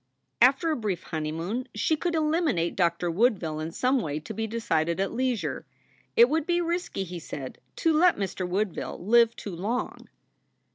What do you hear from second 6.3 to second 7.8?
be risky, he said,